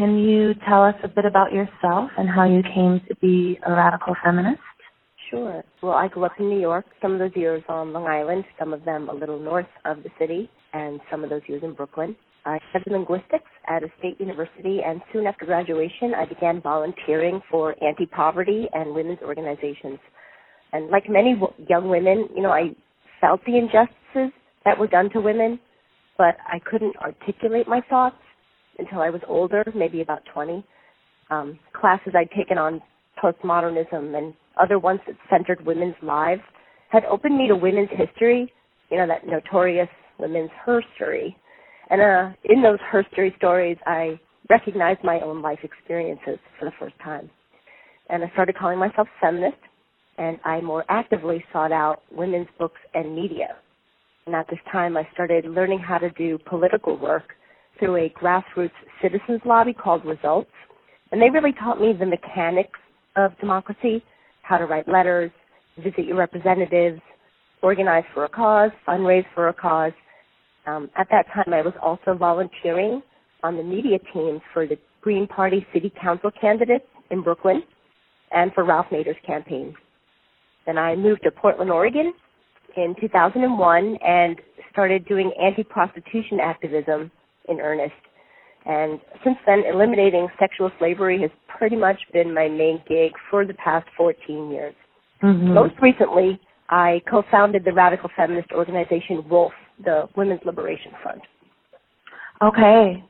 can 0.00 0.18
you 0.18 0.54
tell 0.66 0.82
us 0.82 0.94
a 1.04 1.08
bit 1.08 1.26
about 1.26 1.52
yourself 1.52 2.10
and 2.16 2.26
how 2.26 2.48
you 2.48 2.62
came 2.62 3.02
to 3.06 3.14
be 3.16 3.58
a 3.66 3.70
radical 3.70 4.16
feminist? 4.24 4.62
Sure. 5.30 5.62
Well, 5.82 5.92
I 5.92 6.08
grew 6.08 6.24
up 6.24 6.32
in 6.38 6.48
New 6.48 6.58
York, 6.58 6.86
some 7.02 7.12
of 7.12 7.18
those 7.18 7.36
years 7.36 7.62
on 7.68 7.92
Long 7.92 8.06
Island, 8.06 8.44
some 8.58 8.72
of 8.72 8.82
them 8.86 9.10
a 9.10 9.14
little 9.14 9.38
north 9.38 9.66
of 9.84 9.98
the 10.02 10.08
city, 10.18 10.48
and 10.72 11.00
some 11.10 11.22
of 11.22 11.28
those 11.28 11.42
years 11.46 11.62
in 11.62 11.74
Brooklyn. 11.74 12.16
I 12.46 12.58
studied 12.70 12.92
linguistics 12.92 13.50
at 13.68 13.82
a 13.82 13.88
state 13.98 14.18
university, 14.18 14.78
and 14.84 15.02
soon 15.12 15.26
after 15.26 15.44
graduation, 15.44 16.14
I 16.16 16.24
began 16.24 16.62
volunteering 16.62 17.42
for 17.50 17.76
anti-poverty 17.84 18.68
and 18.72 18.94
women's 18.94 19.20
organizations. 19.20 19.98
And 20.72 20.88
like 20.88 21.10
many 21.10 21.38
young 21.68 21.90
women, 21.90 22.26
you 22.34 22.42
know, 22.42 22.52
I 22.52 22.70
felt 23.20 23.42
the 23.44 23.58
injustices 23.58 24.32
that 24.64 24.78
were 24.78 24.86
done 24.86 25.10
to 25.10 25.20
women, 25.20 25.60
but 26.16 26.38
I 26.46 26.58
couldn't 26.58 26.96
articulate 26.96 27.68
my 27.68 27.82
thoughts 27.90 28.16
until 28.80 29.00
I 29.00 29.10
was 29.10 29.20
older, 29.28 29.64
maybe 29.74 30.00
about 30.00 30.22
20. 30.32 30.64
Um, 31.30 31.58
classes 31.72 32.12
I'd 32.16 32.30
taken 32.36 32.58
on 32.58 32.82
postmodernism 33.22 34.16
and 34.16 34.34
other 34.60 34.78
ones 34.78 35.00
that 35.06 35.16
centered 35.30 35.64
women's 35.64 35.94
lives 36.02 36.42
had 36.90 37.04
opened 37.04 37.36
me 37.38 37.46
to 37.48 37.56
women's 37.56 37.90
history, 37.90 38.52
you 38.90 38.96
know, 38.96 39.06
that 39.06 39.26
notorious 39.26 39.88
women's 40.18 40.50
herstory. 40.66 41.34
And 41.88 42.00
uh, 42.00 42.36
in 42.44 42.62
those 42.62 42.78
herstory 42.92 43.36
stories, 43.36 43.76
I 43.86 44.18
recognized 44.48 45.04
my 45.04 45.20
own 45.20 45.42
life 45.42 45.60
experiences 45.62 46.38
for 46.58 46.64
the 46.64 46.72
first 46.78 46.94
time. 47.02 47.30
And 48.08 48.24
I 48.24 48.30
started 48.30 48.56
calling 48.56 48.78
myself 48.78 49.06
feminist, 49.20 49.56
and 50.18 50.38
I 50.44 50.60
more 50.60 50.84
actively 50.88 51.44
sought 51.52 51.72
out 51.72 52.02
women's 52.10 52.48
books 52.58 52.80
and 52.94 53.14
media. 53.14 53.56
And 54.26 54.34
at 54.34 54.48
this 54.50 54.58
time, 54.70 54.96
I 54.96 55.08
started 55.12 55.44
learning 55.44 55.78
how 55.78 55.98
to 55.98 56.10
do 56.10 56.38
political 56.48 56.96
work 56.98 57.34
through 57.80 57.96
a 57.96 58.10
grassroots 58.10 58.70
citizens 59.02 59.40
lobby 59.44 59.72
called 59.72 60.04
Results. 60.04 60.50
And 61.10 61.20
they 61.20 61.30
really 61.30 61.52
taught 61.52 61.80
me 61.80 61.92
the 61.98 62.06
mechanics 62.06 62.78
of 63.16 63.36
democracy, 63.40 64.04
how 64.42 64.58
to 64.58 64.66
write 64.66 64.86
letters, 64.86 65.32
visit 65.82 66.04
your 66.04 66.16
representatives, 66.16 67.00
organize 67.62 68.04
for 68.14 68.24
a 68.24 68.28
cause, 68.28 68.70
fundraise 68.86 69.24
for 69.34 69.48
a 69.48 69.54
cause. 69.54 69.92
Um, 70.66 70.88
at 70.96 71.08
that 71.10 71.26
time, 71.34 71.52
I 71.52 71.62
was 71.62 71.74
also 71.82 72.16
volunteering 72.16 73.02
on 73.42 73.56
the 73.56 73.62
media 73.62 73.98
teams 74.12 74.40
for 74.52 74.66
the 74.66 74.76
Green 75.00 75.26
Party 75.26 75.66
City 75.72 75.92
Council 76.00 76.30
candidates 76.40 76.84
in 77.10 77.22
Brooklyn 77.22 77.62
and 78.30 78.52
for 78.52 78.64
Ralph 78.64 78.86
Nader's 78.92 79.16
campaign. 79.26 79.74
Then 80.66 80.78
I 80.78 80.94
moved 80.94 81.22
to 81.24 81.30
Portland, 81.30 81.70
Oregon 81.70 82.12
in 82.76 82.94
2001 83.00 83.98
and 84.06 84.36
started 84.70 85.06
doing 85.08 85.32
anti-prostitution 85.40 86.38
activism 86.40 87.10
in 87.50 87.60
earnest. 87.60 87.92
And 88.66 89.00
since 89.24 89.36
then, 89.46 89.62
eliminating 89.70 90.28
sexual 90.38 90.70
slavery 90.78 91.20
has 91.22 91.30
pretty 91.48 91.76
much 91.76 91.98
been 92.12 92.34
my 92.34 92.48
main 92.48 92.82
gig 92.88 93.12
for 93.30 93.44
the 93.44 93.54
past 93.54 93.86
14 93.96 94.50
years. 94.50 94.74
Mm-hmm. 95.22 95.54
Most 95.54 95.74
recently, 95.82 96.40
I 96.68 97.00
co-founded 97.10 97.64
the 97.64 97.72
radical 97.72 98.10
feminist 98.16 98.52
organization 98.52 99.22
WOLF, 99.28 99.50
the 99.84 100.08
Women's 100.16 100.40
Liberation 100.44 100.92
Front. 101.02 101.22
Okay. 102.42 103.04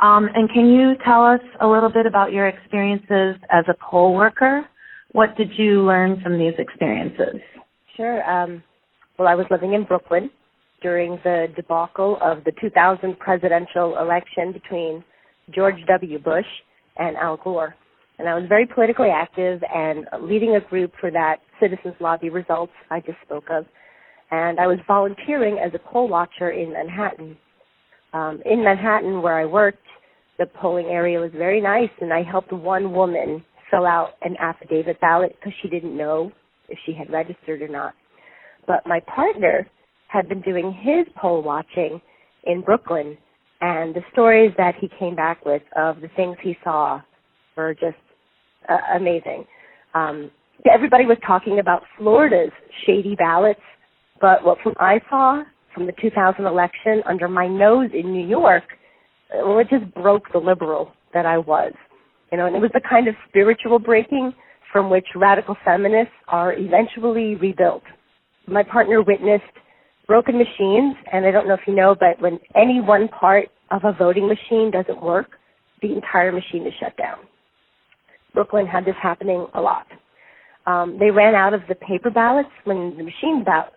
Um, 0.00 0.28
and 0.34 0.48
can 0.50 0.66
you 0.66 0.94
tell 1.04 1.24
us 1.24 1.40
a 1.60 1.66
little 1.66 1.90
bit 1.90 2.06
about 2.06 2.32
your 2.32 2.48
experiences 2.48 3.36
as 3.50 3.64
a 3.68 3.74
poll 3.90 4.14
worker? 4.14 4.64
What 5.12 5.36
did 5.36 5.50
you 5.58 5.82
learn 5.82 6.20
from 6.22 6.38
these 6.38 6.54
experiences? 6.58 7.40
Sure. 7.96 8.22
Um, 8.30 8.62
well, 9.18 9.28
I 9.28 9.34
was 9.34 9.46
living 9.50 9.74
in 9.74 9.84
Brooklyn 9.84 10.30
during 10.82 11.18
the 11.24 11.46
debacle 11.56 12.18
of 12.22 12.44
the 12.44 12.52
2000 12.60 13.18
presidential 13.18 13.98
election 13.98 14.52
between 14.52 15.04
George 15.54 15.76
W. 15.86 16.18
Bush 16.18 16.46
and 16.96 17.16
Al 17.16 17.36
Gore. 17.36 17.74
And 18.18 18.28
I 18.28 18.34
was 18.34 18.44
very 18.48 18.66
politically 18.66 19.08
active 19.08 19.62
and 19.74 20.06
leading 20.22 20.56
a 20.56 20.60
group 20.60 20.92
for 21.00 21.10
that 21.10 21.36
citizens 21.58 21.94
lobby 22.00 22.28
results 22.28 22.72
I 22.90 23.00
just 23.00 23.18
spoke 23.24 23.46
of. 23.50 23.64
And 24.30 24.60
I 24.60 24.66
was 24.66 24.78
volunteering 24.86 25.58
as 25.58 25.72
a 25.74 25.78
poll 25.90 26.08
watcher 26.08 26.50
in 26.50 26.72
Manhattan. 26.72 27.36
Um, 28.12 28.42
in 28.44 28.62
Manhattan, 28.62 29.22
where 29.22 29.38
I 29.38 29.44
worked, 29.44 29.78
the 30.38 30.46
polling 30.46 30.86
area 30.86 31.20
was 31.20 31.30
very 31.36 31.60
nice, 31.60 31.90
and 32.00 32.12
I 32.12 32.22
helped 32.22 32.52
one 32.52 32.92
woman 32.92 33.44
fill 33.70 33.86
out 33.86 34.10
an 34.22 34.36
affidavit 34.38 35.00
ballot 35.00 35.36
because 35.38 35.52
she 35.62 35.68
didn't 35.68 35.96
know 35.96 36.32
if 36.68 36.78
she 36.86 36.92
had 36.92 37.10
registered 37.10 37.62
or 37.62 37.68
not. 37.68 37.94
But 38.66 38.86
my 38.86 39.00
partner 39.00 39.66
had 40.10 40.28
been 40.28 40.40
doing 40.40 40.72
his 40.72 41.06
poll 41.16 41.42
watching 41.42 42.00
in 42.44 42.62
Brooklyn, 42.62 43.16
and 43.60 43.94
the 43.94 44.02
stories 44.12 44.52
that 44.56 44.74
he 44.80 44.88
came 44.98 45.14
back 45.14 45.44
with 45.44 45.62
of 45.76 46.00
the 46.00 46.08
things 46.16 46.36
he 46.42 46.56
saw 46.64 47.00
were 47.56 47.74
just 47.74 47.96
uh, 48.68 48.96
amazing. 48.96 49.44
Um, 49.94 50.30
everybody 50.72 51.06
was 51.06 51.18
talking 51.26 51.58
about 51.60 51.82
Florida's 51.96 52.52
shady 52.86 53.14
ballots, 53.16 53.60
but 54.20 54.44
what 54.44 54.58
from 54.62 54.74
I 54.78 55.00
saw 55.08 55.42
from 55.74 55.86
the 55.86 55.92
2000 56.00 56.44
election 56.44 57.02
under 57.06 57.28
my 57.28 57.46
nose 57.46 57.90
in 57.94 58.12
New 58.12 58.26
York, 58.26 58.64
well, 59.34 59.58
it 59.58 59.68
just 59.70 59.94
broke 59.94 60.32
the 60.32 60.38
liberal 60.38 60.92
that 61.14 61.26
I 61.26 61.38
was. 61.38 61.72
You 62.32 62.38
know, 62.38 62.46
and 62.46 62.56
it 62.56 62.60
was 62.60 62.70
the 62.74 62.80
kind 62.88 63.08
of 63.08 63.14
spiritual 63.28 63.78
breaking 63.78 64.32
from 64.72 64.90
which 64.90 65.06
radical 65.14 65.56
feminists 65.64 66.14
are 66.28 66.54
eventually 66.54 67.34
rebuilt. 67.36 67.82
My 68.46 68.62
partner 68.62 69.02
witnessed 69.02 69.44
broken 70.10 70.36
machines, 70.36 70.96
and 71.12 71.24
I 71.24 71.30
don't 71.30 71.46
know 71.46 71.54
if 71.54 71.60
you 71.68 71.72
know, 71.72 71.94
but 71.94 72.20
when 72.20 72.40
any 72.56 72.80
one 72.80 73.06
part 73.06 73.48
of 73.70 73.82
a 73.84 73.92
voting 73.92 74.26
machine 74.26 74.72
doesn't 74.72 75.00
work, 75.00 75.38
the 75.82 75.92
entire 75.92 76.32
machine 76.32 76.66
is 76.66 76.72
shut 76.80 76.96
down. 76.96 77.18
Brooklyn 78.34 78.66
had 78.66 78.84
this 78.84 78.96
happening 79.00 79.46
a 79.54 79.60
lot. 79.60 79.86
Um, 80.66 80.96
they 80.98 81.12
ran 81.12 81.36
out 81.36 81.54
of 81.54 81.60
the 81.68 81.76
paper 81.76 82.10
ballots 82.10 82.48
when 82.64 82.96
the 82.96 83.04
machine 83.04 83.44
ball- 83.44 83.70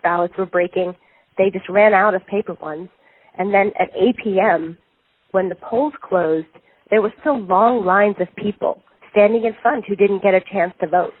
ballots 0.00 0.34
were 0.38 0.46
breaking. 0.46 0.94
They 1.36 1.50
just 1.50 1.68
ran 1.68 1.92
out 1.92 2.14
of 2.14 2.24
paper 2.28 2.54
ones. 2.62 2.88
And 3.36 3.52
then 3.52 3.72
at 3.76 3.90
8 3.96 4.14
p.m., 4.22 4.78
when 5.32 5.48
the 5.48 5.56
polls 5.56 5.94
closed, 6.00 6.46
there 6.90 7.02
were 7.02 7.12
still 7.18 7.40
long 7.40 7.84
lines 7.84 8.14
of 8.20 8.28
people 8.36 8.80
standing 9.10 9.44
in 9.44 9.56
front 9.60 9.86
who 9.88 9.96
didn't 9.96 10.22
get 10.22 10.34
a 10.34 10.40
chance 10.52 10.72
to 10.82 10.86
vote. 10.86 11.14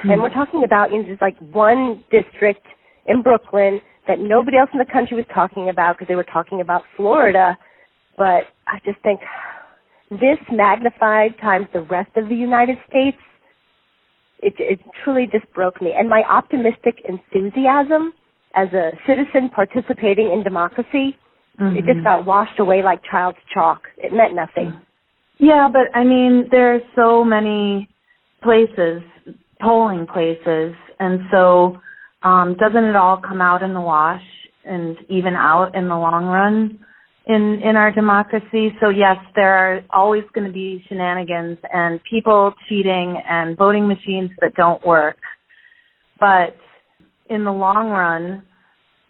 Hmm. 0.00 0.12
And 0.12 0.22
we're 0.22 0.32
talking 0.32 0.64
about 0.64 0.90
you 0.90 1.02
know, 1.02 1.08
just 1.10 1.20
like 1.20 1.36
one 1.52 2.02
district 2.10 2.66
in 3.06 3.20
Brooklyn 3.20 3.82
that 4.06 4.18
nobody 4.18 4.56
else 4.56 4.70
in 4.72 4.78
the 4.78 4.92
country 4.92 5.16
was 5.16 5.26
talking 5.34 5.68
about 5.68 5.96
because 5.96 6.08
they 6.08 6.14
were 6.14 6.24
talking 6.24 6.60
about 6.60 6.82
Florida. 6.96 7.56
But 8.16 8.44
I 8.66 8.78
just 8.84 9.00
think 9.02 9.20
this 10.10 10.38
magnified 10.50 11.36
times 11.40 11.66
the 11.72 11.82
rest 11.82 12.10
of 12.16 12.28
the 12.28 12.34
United 12.34 12.78
States, 12.88 13.18
it, 14.40 14.54
it 14.58 14.80
truly 15.02 15.26
just 15.30 15.52
broke 15.52 15.80
me. 15.82 15.92
And 15.96 16.08
my 16.08 16.22
optimistic 16.28 17.02
enthusiasm 17.08 18.12
as 18.54 18.68
a 18.72 18.92
citizen 19.06 19.50
participating 19.54 20.32
in 20.32 20.42
democracy, 20.42 21.16
mm-hmm. 21.60 21.76
it 21.76 21.84
just 21.84 21.98
mm-hmm. 21.98 22.04
got 22.04 22.26
washed 22.26 22.58
away 22.58 22.82
like 22.82 23.00
child's 23.10 23.38
chalk. 23.52 23.82
It 23.98 24.12
meant 24.12 24.34
nothing. 24.34 24.80
Yeah, 25.38 25.68
but 25.70 25.94
I 25.94 26.04
mean, 26.04 26.46
there 26.50 26.74
are 26.74 26.80
so 26.94 27.22
many 27.22 27.88
places, 28.42 29.02
polling 29.60 30.06
places, 30.06 30.74
and 30.98 31.20
so 31.30 31.78
um, 32.22 32.56
doesn't 32.58 32.84
it 32.84 32.96
all 32.96 33.20
come 33.20 33.40
out 33.40 33.62
in 33.62 33.74
the 33.74 33.80
wash 33.80 34.22
and 34.64 34.96
even 35.08 35.34
out 35.34 35.74
in 35.74 35.88
the 35.88 35.96
long 35.96 36.26
run 36.26 36.78
in 37.26 37.60
in 37.62 37.76
our 37.76 37.92
democracy? 37.92 38.74
So 38.80 38.88
yes, 38.88 39.16
there 39.34 39.54
are 39.54 39.80
always 39.90 40.24
going 40.34 40.46
to 40.46 40.52
be 40.52 40.84
shenanigans 40.88 41.58
and 41.72 42.00
people 42.08 42.54
cheating 42.68 43.20
and 43.28 43.56
voting 43.56 43.86
machines 43.86 44.30
that 44.40 44.54
don't 44.54 44.84
work. 44.86 45.16
But 46.18 46.56
in 47.28 47.44
the 47.44 47.52
long 47.52 47.90
run, 47.90 48.42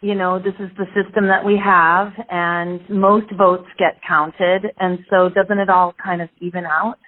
you 0.00 0.15
know, 0.15 0.38
this 0.38 0.55
is 0.61 0.71
the 0.77 0.87
system 0.94 1.27
that 1.28 1.44
we 1.44 1.59
have 1.62 2.12
and 2.31 2.81
most 2.91 3.27
votes 3.37 3.67
get 3.78 3.99
counted 4.06 4.67
and 4.78 4.99
so 5.11 5.28
doesn't 5.28 5.59
it 5.59 5.71
all 5.71 5.94
kind 6.03 6.21
of 6.21 6.28
even 6.41 6.65
out? 6.65 6.99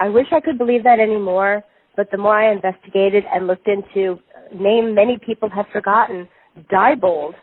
I 0.00 0.08
wish 0.08 0.26
I 0.32 0.40
could 0.40 0.58
believe 0.58 0.84
that 0.84 0.98
anymore, 0.98 1.62
but 1.96 2.10
the 2.10 2.18
more 2.18 2.38
I 2.38 2.52
investigated 2.52 3.24
and 3.32 3.46
looked 3.46 3.68
into 3.68 4.18
name 4.54 4.94
many 4.94 5.18
people 5.18 5.48
have 5.50 5.66
forgotten, 5.72 6.28
Diebold, 6.72 7.34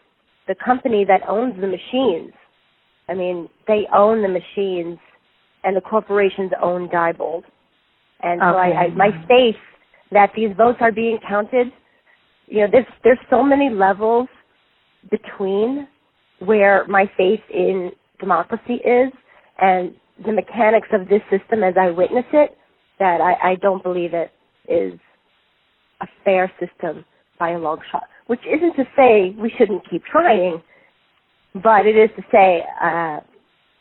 the 0.48 0.56
company 0.64 1.06
that 1.06 1.22
owns 1.28 1.60
the 1.60 1.68
machines. 1.68 2.34
I 3.10 3.14
mean, 3.14 3.50
they 3.68 3.88
own 3.94 4.22
the 4.22 4.28
machines, 4.28 4.98
and 5.64 5.76
the 5.76 5.82
corporations 5.82 6.52
own 6.62 6.90
Diebold. 6.90 7.44
And 8.24 8.40
so 8.40 8.58
I, 8.58 8.84
I, 8.84 8.88
my 8.90 9.10
faith 9.28 9.56
that 10.12 10.32
these 10.36 10.50
votes 10.56 10.78
are 10.82 10.92
being 10.92 11.20
counted, 11.28 11.68
you 12.48 12.62
know, 12.62 12.68
there's 12.72 12.86
there's 13.04 13.20
so 13.30 13.44
many 13.44 13.70
levels 13.70 14.28
between 15.10 15.88
where 16.40 16.86
my 16.88 17.10
faith 17.18 17.40
in 17.54 17.92
democracy 18.20 18.76
is 18.76 19.12
and 19.60 19.94
the 20.26 20.32
mechanics 20.32 20.88
of 20.92 21.08
this 21.08 21.22
system 21.32 21.64
as 21.64 21.76
I 21.80 21.90
witness 21.90 22.26
it 22.34 22.58
that 23.00 23.22
I, 23.22 23.52
I 23.52 23.56
don't 23.56 23.82
believe 23.82 24.14
it 24.14 24.32
is 24.72 25.00
a 26.02 26.08
fair 26.24 26.52
system 26.60 27.06
by 27.40 27.52
a 27.52 27.60
long 27.60 27.80
shot. 27.92 28.04
Which 28.28 28.42
isn't 28.46 28.76
to 28.76 28.84
say 28.96 29.36
we 29.38 29.52
shouldn't 29.58 29.90
keep 29.90 30.04
trying, 30.06 30.62
but 31.56 31.86
it 31.86 31.96
is 31.96 32.10
to 32.16 32.24
say 32.32 32.64
uh, 32.82 33.20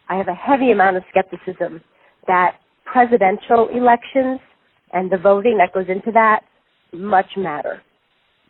I 0.08 0.16
have 0.16 0.28
a 0.28 0.34
heavy 0.34 0.72
amount 0.72 0.96
of 0.96 1.04
skepticism 1.10 1.80
that 2.26 2.56
presidential 2.84 3.68
elections 3.72 4.40
and 4.92 5.10
the 5.10 5.18
voting 5.18 5.58
that 5.58 5.72
goes 5.72 5.86
into 5.88 6.10
that 6.12 6.40
much 6.92 7.26
matter. 7.36 7.80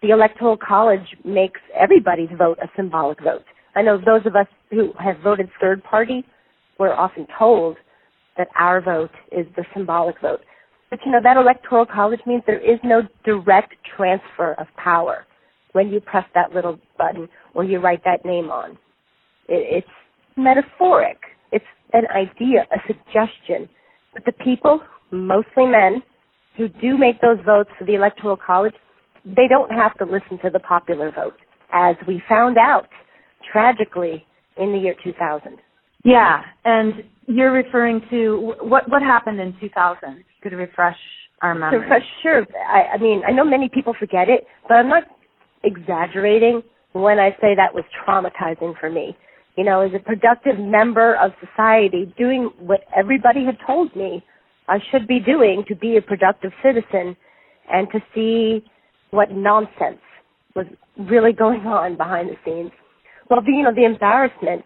The 0.02 0.10
Electoral 0.10 0.56
College 0.56 1.06
makes 1.24 1.60
everybody's 1.78 2.30
vote 2.38 2.58
a 2.62 2.68
symbolic 2.74 3.22
vote. 3.22 3.44
I 3.74 3.82
know 3.82 3.98
those 3.98 4.24
of 4.24 4.34
us 4.34 4.46
who 4.70 4.92
have 4.98 5.18
voted 5.22 5.50
third 5.60 5.84
party 5.84 6.24
were 6.78 6.94
often 6.94 7.26
told 7.38 7.76
that 8.38 8.48
our 8.58 8.80
vote 8.80 9.10
is 9.30 9.46
the 9.56 9.64
symbolic 9.74 10.18
vote. 10.20 10.40
But 10.90 11.00
you 11.06 11.12
know, 11.12 11.20
that 11.22 11.36
Electoral 11.36 11.86
College 11.86 12.20
means 12.26 12.42
there 12.46 12.58
is 12.58 12.78
no 12.82 13.02
direct 13.24 13.74
transfer 13.96 14.54
of 14.54 14.66
power 14.76 15.26
when 15.72 15.88
you 15.90 16.00
press 16.00 16.24
that 16.34 16.52
little 16.52 16.78
button 16.98 17.28
or 17.54 17.64
you 17.64 17.78
write 17.78 18.02
that 18.04 18.24
name 18.24 18.50
on. 18.50 18.72
It, 19.48 19.84
it's 19.84 19.88
metaphoric. 20.36 21.18
It's 21.52 21.64
an 21.92 22.04
idea, 22.14 22.66
a 22.72 22.78
suggestion. 22.86 23.68
But 24.12 24.24
the 24.24 24.32
people, 24.32 24.80
mostly 25.12 25.66
men, 25.66 26.02
who 26.56 26.68
do 26.68 26.98
make 26.98 27.20
those 27.20 27.38
votes 27.46 27.70
for 27.78 27.84
the 27.84 27.94
Electoral 27.94 28.36
College, 28.36 28.74
they 29.24 29.46
don't 29.48 29.70
have 29.70 29.96
to 29.98 30.04
listen 30.04 30.38
to 30.42 30.50
the 30.50 30.58
popular 30.58 31.12
vote, 31.12 31.36
as 31.72 31.94
we 32.08 32.22
found 32.28 32.58
out 32.58 32.88
tragically 33.52 34.26
in 34.56 34.72
the 34.72 34.78
year 34.78 34.94
2000. 35.04 35.58
Yeah, 36.04 36.42
and 36.64 37.04
you're 37.26 37.52
referring 37.52 38.00
to 38.10 38.54
what 38.60 38.88
what 38.90 39.02
happened 39.02 39.38
in 39.38 39.54
2000. 39.60 40.24
Could 40.42 40.52
refresh 40.52 40.96
our 41.42 41.54
memory. 41.54 41.86
For 41.88 41.98
sure. 42.22 42.46
I, 42.68 42.94
I 42.94 42.98
mean, 42.98 43.22
I 43.26 43.32
know 43.32 43.44
many 43.44 43.68
people 43.68 43.94
forget 43.98 44.28
it, 44.28 44.46
but 44.68 44.74
I'm 44.74 44.88
not 44.88 45.04
exaggerating 45.64 46.62
when 46.92 47.18
I 47.18 47.30
say 47.40 47.54
that 47.54 47.74
was 47.74 47.84
traumatizing 48.06 48.78
for 48.78 48.90
me. 48.90 49.16
You 49.56 49.64
know, 49.64 49.80
as 49.80 49.90
a 49.94 49.98
productive 49.98 50.58
member 50.58 51.16
of 51.16 51.32
society, 51.44 52.12
doing 52.16 52.50
what 52.58 52.80
everybody 52.96 53.44
had 53.44 53.58
told 53.66 53.94
me 53.94 54.24
I 54.68 54.78
should 54.90 55.06
be 55.06 55.18
doing 55.20 55.64
to 55.68 55.74
be 55.74 55.96
a 55.96 56.02
productive 56.02 56.52
citizen 56.62 57.16
and 57.70 57.88
to 57.92 58.00
see 58.14 58.64
what 59.10 59.32
nonsense 59.32 60.00
was 60.54 60.66
really 60.96 61.32
going 61.32 61.60
on 61.62 61.96
behind 61.96 62.28
the 62.30 62.36
scenes. 62.44 62.70
Well, 63.28 63.40
the, 63.42 63.52
you 63.52 63.62
know, 63.62 63.74
the 63.74 63.84
embarrassment 63.84 64.64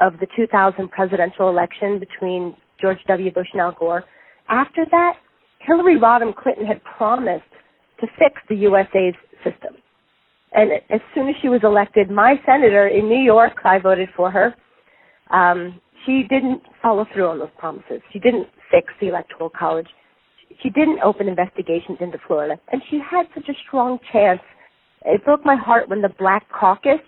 of 0.00 0.14
the 0.20 0.26
2000 0.36 0.90
presidential 0.90 1.48
election 1.48 1.98
between 1.98 2.56
George 2.80 2.98
W. 3.06 3.32
Bush 3.32 3.48
and 3.52 3.60
Al 3.60 3.72
Gore. 3.78 4.04
After 4.50 4.84
that, 4.90 5.14
Hillary 5.60 5.98
Rodham 5.98 6.34
Clinton 6.34 6.66
had 6.66 6.82
promised 6.84 7.44
to 8.00 8.06
fix 8.18 8.40
the 8.48 8.56
USA's 8.56 9.14
system. 9.44 9.76
And 10.52 10.72
as 10.90 11.00
soon 11.14 11.28
as 11.28 11.36
she 11.40 11.48
was 11.48 11.60
elected, 11.62 12.10
my 12.10 12.34
senator 12.44 12.88
in 12.88 13.08
New 13.08 13.22
York, 13.22 13.52
I 13.64 13.78
voted 13.78 14.08
for 14.16 14.30
her. 14.30 14.54
Um, 15.30 15.80
she 16.04 16.24
didn't 16.28 16.62
follow 16.82 17.06
through 17.14 17.28
on 17.28 17.38
those 17.38 17.54
promises. 17.56 18.00
She 18.12 18.18
didn't 18.18 18.48
fix 18.70 18.92
the 19.00 19.08
Electoral 19.08 19.50
College. 19.50 19.86
She 20.62 20.70
didn't 20.70 20.98
open 21.04 21.28
investigations 21.28 21.98
into 22.00 22.18
Florida. 22.26 22.58
And 22.72 22.82
she 22.90 22.98
had 22.98 23.26
such 23.34 23.48
a 23.48 23.54
strong 23.68 23.98
chance. 24.12 24.40
It 25.04 25.24
broke 25.24 25.44
my 25.44 25.56
heart 25.56 25.88
when 25.88 26.02
the 26.02 26.12
Black 26.18 26.46
Caucus 26.50 27.00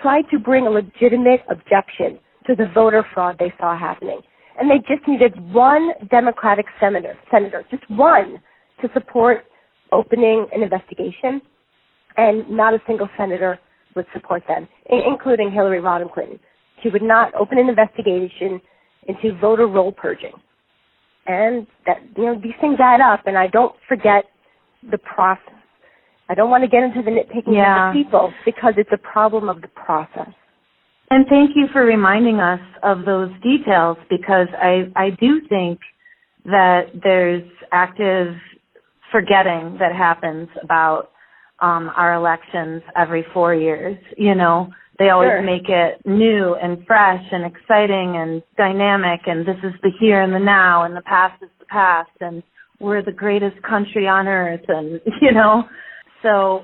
tried 0.00 0.24
to 0.30 0.38
bring 0.38 0.66
a 0.66 0.70
legitimate 0.70 1.42
objection 1.50 2.18
to 2.46 2.54
the 2.54 2.70
voter 2.74 3.04
fraud 3.12 3.36
they 3.38 3.52
saw 3.58 3.78
happening. 3.78 4.20
And 4.58 4.70
they 4.70 4.78
just 4.78 5.06
needed 5.06 5.34
one 5.52 5.92
Democratic 6.10 6.66
senator, 6.80 7.16
senator, 7.30 7.64
just 7.70 7.88
one, 7.90 8.40
to 8.82 8.88
support 8.92 9.44
opening 9.92 10.46
an 10.52 10.62
investigation 10.62 11.40
and 12.16 12.48
not 12.50 12.74
a 12.74 12.82
single 12.86 13.08
senator 13.16 13.58
would 13.94 14.06
support 14.12 14.42
them, 14.48 14.68
including 14.90 15.50
Hillary 15.50 15.80
Rodham 15.80 16.12
Clinton. 16.12 16.38
She 16.82 16.88
would 16.88 17.02
not 17.02 17.34
open 17.34 17.58
an 17.58 17.68
investigation 17.68 18.60
into 19.06 19.38
voter 19.40 19.66
roll 19.66 19.92
purging. 19.92 20.32
And 21.26 21.66
that, 21.86 21.98
you 22.16 22.24
know, 22.24 22.40
these 22.40 22.54
things 22.60 22.78
add 22.80 23.00
up, 23.00 23.26
and 23.26 23.36
I 23.36 23.46
don't 23.48 23.74
forget 23.88 24.24
the 24.90 24.98
process. 24.98 25.54
I 26.28 26.34
don't 26.34 26.50
want 26.50 26.64
to 26.64 26.68
get 26.68 26.82
into 26.82 27.02
the 27.02 27.10
nitpicking 27.10 27.54
yeah. 27.54 27.88
of 27.88 27.94
the 27.94 28.02
people 28.02 28.32
because 28.44 28.74
it's 28.76 28.90
a 28.92 28.98
problem 28.98 29.48
of 29.48 29.60
the 29.60 29.68
process. 29.68 30.28
And 31.10 31.26
thank 31.28 31.52
you 31.56 31.66
for 31.72 31.84
reminding 31.84 32.38
us 32.40 32.60
of 32.82 33.04
those 33.04 33.30
details 33.42 33.96
because 34.10 34.48
I, 34.60 34.92
I 34.94 35.10
do 35.18 35.40
think 35.48 35.80
that 36.44 36.86
there's 37.02 37.48
active 37.72 38.34
forgetting 39.10 39.76
that 39.78 39.94
happens 39.96 40.48
about 40.62 41.10
um, 41.60 41.90
our 41.96 42.14
elections 42.14 42.82
every 42.96 43.24
four 43.32 43.54
years. 43.54 43.96
You 44.16 44.34
know, 44.34 44.68
they 44.98 45.08
always 45.08 45.28
sure. 45.28 45.42
make 45.42 45.68
it 45.68 46.00
new 46.04 46.54
and 46.54 46.86
fresh 46.86 47.22
and 47.32 47.44
exciting 47.44 48.16
and 48.16 48.42
dynamic, 48.56 49.20
and 49.26 49.46
this 49.46 49.56
is 49.62 49.72
the 49.82 49.90
here 49.98 50.20
and 50.20 50.34
the 50.34 50.38
now, 50.38 50.84
and 50.84 50.94
the 50.94 51.02
past 51.02 51.42
is 51.42 51.50
the 51.58 51.66
past, 51.66 52.10
and 52.20 52.42
we're 52.80 53.02
the 53.02 53.12
greatest 53.12 53.60
country 53.62 54.06
on 54.06 54.28
earth, 54.28 54.64
and 54.68 55.00
you 55.22 55.32
know, 55.32 55.64
so. 56.22 56.62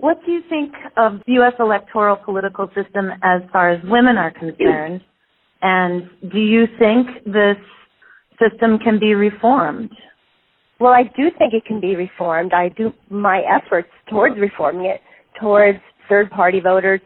What 0.00 0.24
do 0.24 0.32
you 0.32 0.40
think 0.48 0.72
of 0.96 1.20
the 1.26 1.34
U.S. 1.34 1.52
electoral 1.60 2.16
political 2.16 2.68
system 2.68 3.10
as 3.22 3.42
far 3.52 3.70
as 3.70 3.82
women 3.84 4.16
are 4.16 4.30
concerned? 4.30 5.02
And 5.60 6.08
do 6.32 6.38
you 6.38 6.64
think 6.78 7.06
this 7.26 7.58
system 8.40 8.78
can 8.78 8.98
be 8.98 9.14
reformed? 9.14 9.90
Well, 10.78 10.94
I 10.94 11.02
do 11.02 11.28
think 11.38 11.52
it 11.52 11.66
can 11.66 11.82
be 11.82 11.96
reformed. 11.96 12.54
I 12.54 12.70
do 12.70 12.94
my 13.10 13.42
efforts 13.42 13.90
towards 14.08 14.40
reforming 14.40 14.86
it, 14.86 15.02
towards 15.38 15.78
third 16.08 16.30
party 16.30 16.60
voters, 16.60 17.02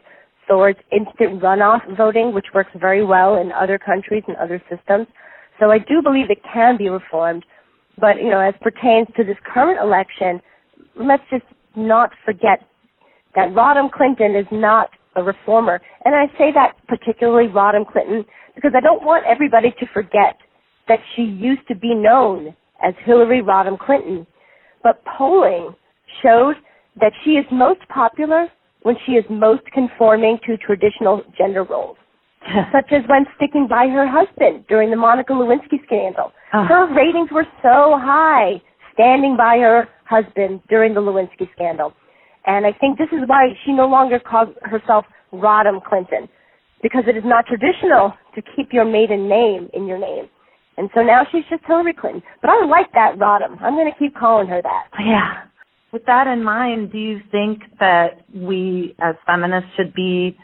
towards 0.47 0.79
instant 0.89 1.41
runoff 1.41 1.81
voting, 1.97 2.33
which 2.33 2.45
works 2.53 2.71
very 2.79 3.03
well 3.03 3.35
in 3.35 3.51
other 3.51 3.77
countries 3.77 4.23
and 4.29 4.37
other 4.37 4.63
systems. 4.69 5.07
So 5.59 5.69
I 5.69 5.79
do 5.79 6.01
believe 6.01 6.29
it 6.29 6.39
can 6.53 6.77
be 6.77 6.87
reformed. 6.87 7.45
But, 7.99 8.21
you 8.23 8.29
know, 8.29 8.39
as 8.39 8.53
pertains 8.61 9.07
to 9.17 9.25
this 9.25 9.37
current 9.53 9.79
election, 9.81 10.41
let's 10.95 11.23
just 11.29 11.43
not 11.75 12.11
forget 12.23 12.61
that 13.35 13.49
Rodham 13.53 13.91
Clinton 13.91 14.35
is 14.35 14.47
not 14.51 14.89
a 15.15 15.23
reformer. 15.23 15.81
And 16.03 16.15
I 16.15 16.27
say 16.37 16.51
that 16.53 16.75
particularly 16.87 17.47
Rodham 17.47 17.89
Clinton 17.89 18.25
because 18.55 18.71
I 18.75 18.81
don't 18.81 19.03
want 19.03 19.25
everybody 19.25 19.73
to 19.79 19.85
forget 19.93 20.37
that 20.87 20.99
she 21.15 21.23
used 21.23 21.67
to 21.67 21.75
be 21.75 21.93
known 21.93 22.55
as 22.83 22.93
Hillary 23.05 23.41
Rodham 23.41 23.79
Clinton, 23.79 24.25
but 24.83 25.03
polling 25.17 25.73
showed 26.21 26.55
that 26.99 27.11
she 27.23 27.31
is 27.31 27.45
most 27.51 27.81
popular 27.89 28.47
when 28.83 28.95
she 29.05 29.13
is 29.13 29.25
most 29.29 29.63
conforming 29.73 30.37
to 30.45 30.57
traditional 30.57 31.23
gender 31.37 31.63
roles, 31.63 31.97
such 32.71 32.91
as 32.91 33.01
when 33.07 33.25
sticking 33.35 33.67
by 33.67 33.87
her 33.87 34.07
husband 34.07 34.63
during 34.67 34.91
the 34.91 34.95
Monica 34.95 35.33
Lewinsky 35.33 35.83
scandal. 35.85 36.31
Uh. 36.53 36.65
Her 36.65 36.93
ratings 36.95 37.29
were 37.31 37.47
so 37.63 37.97
high 37.99 38.61
standing 38.93 39.35
by 39.35 39.57
her 39.57 39.89
husband 40.05 40.61
during 40.69 40.93
the 40.93 41.01
Lewinsky 41.01 41.51
scandal. 41.53 41.93
And 42.45 42.65
I 42.65 42.71
think 42.73 42.97
this 42.97 43.09
is 43.11 43.27
why 43.27 43.49
she 43.65 43.71
no 43.73 43.87
longer 43.87 44.19
calls 44.19 44.49
herself 44.61 45.05
Rodham 45.33 45.83
Clinton, 45.83 46.29
because 46.81 47.03
it 47.07 47.17
is 47.17 47.23
not 47.25 47.45
traditional 47.47 48.13
to 48.35 48.41
keep 48.55 48.71
your 48.71 48.85
maiden 48.85 49.27
name 49.27 49.69
in 49.73 49.87
your 49.87 49.97
name. 49.97 50.29
And 50.77 50.89
so 50.93 51.01
now 51.01 51.25
she's 51.31 51.43
just 51.49 51.63
Hillary 51.65 51.93
Clinton. 51.93 52.21
But 52.41 52.51
I 52.51 52.65
like 52.65 52.91
that 52.93 53.17
Rodham. 53.17 53.61
I'm 53.61 53.75
going 53.75 53.91
to 53.91 53.97
keep 53.97 54.15
calling 54.15 54.47
her 54.47 54.61
that. 54.61 54.87
Oh, 54.93 55.03
yeah. 55.03 55.43
With 55.91 56.05
that 56.05 56.27
in 56.27 56.43
mind, 56.43 56.91
do 56.91 56.97
you 56.97 57.19
think 57.31 57.61
that 57.79 58.25
we 58.33 58.95
as 58.99 59.15
feminists 59.25 59.69
should 59.77 59.93
be 59.93 60.37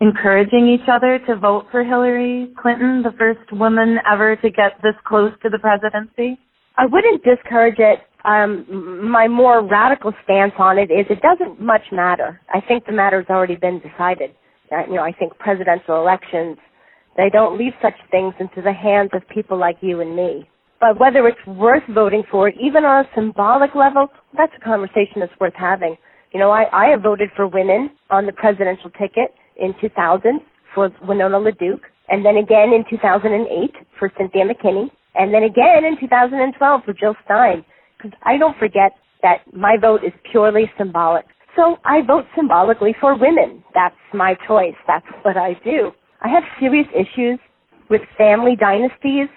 encouraging 0.00 0.68
each 0.68 0.88
other 0.90 1.20
to 1.26 1.36
vote 1.36 1.66
for 1.70 1.84
Hillary 1.84 2.52
Clinton, 2.60 3.02
the 3.02 3.12
first 3.18 3.52
woman 3.52 3.98
ever 4.10 4.36
to 4.36 4.50
get 4.50 4.72
this 4.82 4.94
close 5.04 5.32
to 5.42 5.50
the 5.50 5.58
presidency? 5.58 6.38
I 6.76 6.86
wouldn't 6.86 7.22
discourage 7.22 7.78
it. 7.78 8.00
Um, 8.24 9.10
my 9.10 9.28
more 9.28 9.66
radical 9.66 10.12
stance 10.24 10.54
on 10.58 10.78
it 10.78 10.90
is 10.90 11.06
it 11.10 11.20
doesn't 11.20 11.60
much 11.60 11.82
matter. 11.92 12.40
I 12.52 12.60
think 12.60 12.86
the 12.86 12.92
matter 12.92 13.20
has 13.20 13.28
already 13.30 13.56
been 13.56 13.80
decided. 13.80 14.30
Uh, 14.72 14.86
you 14.88 14.94
know, 14.94 15.02
I 15.02 15.12
think 15.12 15.38
presidential 15.38 15.96
elections 16.00 16.58
they 17.16 17.30
don't 17.30 17.58
leave 17.58 17.72
such 17.80 17.94
things 18.10 18.34
into 18.40 18.60
the 18.62 18.72
hands 18.72 19.10
of 19.12 19.22
people 19.28 19.58
like 19.58 19.76
you 19.80 20.00
and 20.00 20.16
me. 20.16 20.48
But 20.80 20.98
whether 20.98 21.26
it's 21.28 21.46
worth 21.46 21.84
voting 21.88 22.24
for, 22.30 22.48
even 22.50 22.84
on 22.84 23.04
a 23.04 23.08
symbolic 23.14 23.74
level, 23.74 24.08
that's 24.36 24.52
a 24.56 24.64
conversation 24.64 25.20
that's 25.20 25.32
worth 25.40 25.54
having. 25.56 25.96
You 26.32 26.40
know, 26.40 26.50
I, 26.50 26.64
I 26.72 26.90
have 26.90 27.02
voted 27.02 27.30
for 27.36 27.46
women 27.46 27.90
on 28.10 28.26
the 28.26 28.32
presidential 28.32 28.90
ticket 28.90 29.32
in 29.56 29.74
2000 29.80 30.40
for 30.74 30.90
Winona 31.06 31.38
LaDuke, 31.38 31.86
and 32.08 32.24
then 32.26 32.36
again 32.36 32.72
in 32.74 32.84
2008 32.90 33.70
for 33.98 34.10
Cynthia 34.18 34.44
McKinney, 34.44 34.90
and 35.14 35.32
then 35.32 35.44
again 35.44 35.84
in 35.84 35.98
2012 36.00 36.82
for 36.84 36.92
Jill 36.92 37.14
Stein. 37.24 37.64
Because 38.04 38.18
I 38.22 38.36
don't 38.36 38.56
forget 38.58 38.92
that 39.22 39.38
my 39.54 39.76
vote 39.80 40.04
is 40.04 40.12
purely 40.30 40.70
symbolic. 40.76 41.24
So 41.56 41.76
I 41.84 42.02
vote 42.06 42.26
symbolically 42.36 42.94
for 43.00 43.16
women. 43.16 43.64
That's 43.74 43.96
my 44.12 44.36
choice. 44.46 44.74
That's 44.86 45.06
what 45.22 45.36
I 45.36 45.54
do. 45.64 45.92
I 46.20 46.28
have 46.28 46.42
serious 46.60 46.86
issues 46.92 47.38
with 47.88 48.02
family 48.18 48.56
dynasties 48.58 49.28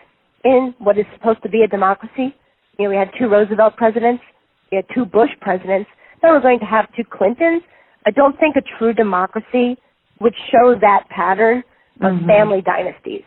in 0.44 0.74
what 0.80 0.98
is 0.98 1.06
supposed 1.14 1.42
to 1.44 1.50
be 1.50 1.62
a 1.62 1.68
democracy. 1.68 2.36
You 2.78 2.86
know, 2.86 2.90
we 2.90 2.96
had 2.96 3.10
two 3.18 3.28
Roosevelt 3.28 3.78
presidents, 3.78 4.24
we 4.72 4.78
had 4.78 4.86
two 4.94 5.06
Bush 5.06 5.30
presidents. 5.42 5.90
Now 6.22 6.34
we're 6.34 6.42
going 6.42 6.60
to 6.60 6.66
have 6.66 6.88
two 6.96 7.04
Clintons. 7.04 7.62
I 8.06 8.12
don't 8.12 8.38
think 8.40 8.56
a 8.56 8.62
true 8.78 8.94
democracy 8.94 9.78
would 10.20 10.34
show 10.52 10.76
that 10.82 11.08
pattern 11.10 11.64
of 12.02 12.14
mm-hmm. 12.14 12.28
family 12.28 12.62
dynasties. 12.62 13.24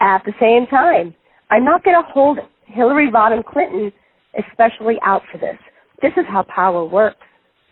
at 0.00 0.22
the 0.24 0.32
same 0.40 0.66
time, 0.66 1.14
I'm 1.50 1.64
not 1.64 1.84
going 1.84 1.96
to 1.96 2.10
hold 2.10 2.38
Hillary 2.66 3.10
Rodham 3.10 3.44
Clinton 3.44 3.92
especially 4.38 4.96
out 5.04 5.22
for 5.30 5.38
this. 5.38 5.56
This 6.02 6.12
is 6.16 6.24
how 6.28 6.44
power 6.44 6.84
works. 6.84 7.24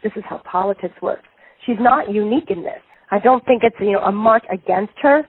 This 0.03 0.13
is 0.17 0.23
how 0.29 0.43
politics 0.51 0.95
works. 1.03 1.29
She's 1.67 1.77
not 1.81 2.13
unique 2.13 2.51
in 2.51 2.63
this. 2.63 2.81
I 3.11 3.19
don't 3.19 3.45
think 3.47 3.63
it's 3.65 3.77
you 3.81 3.93
know 3.93 4.01
a 4.01 4.13
mark 4.13 4.43
against 4.51 4.95
her 5.03 5.23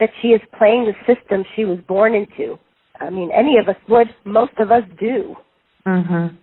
that 0.00 0.10
she 0.20 0.28
is 0.28 0.40
playing 0.58 0.86
the 0.86 1.14
system 1.14 1.44
she 1.56 1.64
was 1.64 1.78
born 1.86 2.14
into. 2.14 2.58
I 3.00 3.10
mean, 3.10 3.30
any 3.32 3.56
of 3.58 3.68
us 3.68 3.80
would. 3.88 4.08
Most 4.24 4.52
of 4.58 4.70
us 4.70 4.82
do. 4.98 5.34
Mm-hmm. 5.86 6.36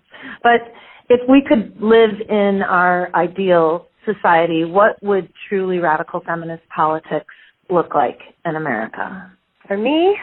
But 0.44 0.62
if 1.10 1.22
we 1.30 1.44
could 1.48 1.76
live 1.82 2.22
in 2.30 2.62
our 2.68 3.14
ideal 3.16 3.88
society, 4.06 4.66
what 4.66 5.02
would 5.02 5.32
truly 5.48 5.80
radical 5.80 6.22
feminist 6.26 6.64
politics 6.76 7.34
look 7.70 7.94
like 7.94 8.20
in 8.46 8.56
America? 8.56 9.32
For 9.68 9.78
me, 9.78 10.18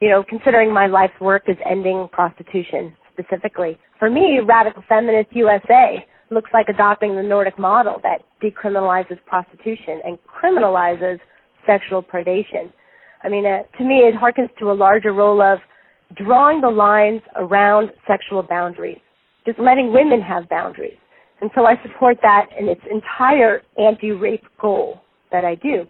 you 0.00 0.08
know, 0.08 0.24
considering 0.28 0.72
my 0.72 0.86
life's 0.86 1.18
work 1.20 1.44
is 1.46 1.56
ending 1.68 2.08
prostitution 2.12 2.96
specifically, 3.20 3.78
for 3.98 4.10
me, 4.10 4.40
radical 4.46 4.82
feminist 4.88 5.30
USA 5.32 6.04
looks 6.30 6.50
like 6.52 6.68
adopting 6.68 7.16
the 7.16 7.22
Nordic 7.22 7.58
model 7.58 8.00
that 8.02 8.22
decriminalizes 8.42 9.18
prostitution 9.26 10.00
and 10.04 10.18
criminalizes 10.24 11.18
sexual 11.66 12.02
predation. 12.02 12.72
I 13.22 13.28
mean, 13.28 13.44
uh, 13.44 13.62
to 13.78 13.84
me, 13.84 13.96
it 13.96 14.14
harkens 14.14 14.48
to 14.58 14.70
a 14.70 14.72
larger 14.72 15.12
role 15.12 15.42
of 15.42 15.58
drawing 16.16 16.60
the 16.60 16.70
lines 16.70 17.20
around 17.36 17.90
sexual 18.06 18.42
boundaries, 18.42 18.98
just 19.46 19.58
letting 19.58 19.92
women 19.92 20.20
have 20.20 20.48
boundaries. 20.48 20.96
And 21.40 21.50
so 21.54 21.64
I 21.64 21.74
support 21.82 22.18
that 22.22 22.46
in 22.58 22.68
its 22.68 22.80
entire 22.90 23.62
anti-rape 23.78 24.44
goal 24.60 25.00
that 25.32 25.44
I 25.44 25.54
do. 25.56 25.86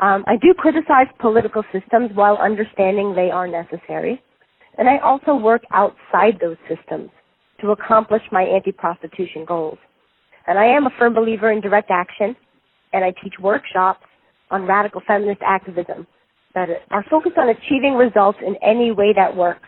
Um, 0.00 0.24
I 0.26 0.36
do 0.40 0.52
criticize 0.54 1.06
political 1.20 1.62
systems 1.72 2.10
while 2.14 2.36
understanding 2.36 3.14
they 3.14 3.30
are 3.30 3.46
necessary. 3.46 4.22
And 4.78 4.88
I 4.88 4.98
also 4.98 5.34
work 5.34 5.62
outside 5.72 6.38
those 6.40 6.56
systems 6.68 7.10
to 7.60 7.70
accomplish 7.70 8.22
my 8.32 8.42
anti-prostitution 8.42 9.44
goals. 9.46 9.78
And 10.46 10.58
I 10.58 10.66
am 10.66 10.86
a 10.86 10.90
firm 10.98 11.14
believer 11.14 11.50
in 11.52 11.60
direct 11.60 11.90
action, 11.90 12.36
and 12.92 13.04
I 13.04 13.12
teach 13.22 13.34
workshops 13.40 14.04
on 14.50 14.66
radical 14.66 15.00
feminist 15.06 15.40
activism 15.46 16.06
that 16.54 16.68
are 16.90 17.04
focused 17.10 17.38
on 17.38 17.48
achieving 17.48 17.94
results 17.94 18.38
in 18.46 18.56
any 18.62 18.92
way 18.92 19.12
that 19.14 19.34
works. 19.34 19.66